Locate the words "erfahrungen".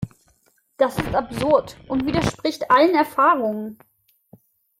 2.95-3.77